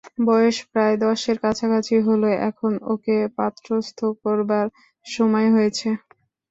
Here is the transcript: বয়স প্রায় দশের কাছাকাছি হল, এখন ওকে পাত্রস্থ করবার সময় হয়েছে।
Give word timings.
বয়স 0.25 0.57
প্রায় 0.71 0.95
দশের 1.03 1.37
কাছাকাছি 1.43 1.95
হল, 2.07 2.23
এখন 2.49 2.71
ওকে 2.85 3.17
পাত্রস্থ 3.37 3.99
করবার 4.23 4.67
সময় 5.05 5.47
হয়েছে। 5.55 5.89